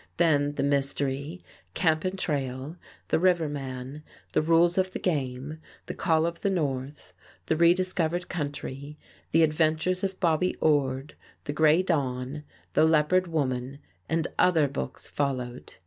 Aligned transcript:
Then 0.17 0.55
"The 0.55 0.63
Mystery," 0.63 1.43
"Camp 1.75 2.03
and 2.03 2.17
Trail," 2.17 2.75
"The 3.09 3.19
River 3.19 3.47
Man," 3.47 4.01
"The 4.31 4.41
Rules 4.41 4.79
of 4.79 4.93
the 4.93 4.97
Game," 4.99 5.59
"The 5.85 5.93
Call 5.93 6.25
of 6.25 6.41
the 6.41 6.49
North," 6.49 7.13
"The 7.45 7.55
Rediscovered 7.55 8.27
Country," 8.27 8.97
"The 9.31 9.43
Adventures 9.43 10.03
of 10.03 10.19
Bobby 10.19 10.55
Orde," 10.55 11.13
"The 11.43 11.53
Gray 11.53 11.83
Dawn," 11.83 12.43
"The 12.73 12.85
Leopard 12.85 13.27
Woman," 13.27 13.77
and 14.09 14.27
other 14.39 14.67
books 14.67 15.07
followed. 15.07 15.75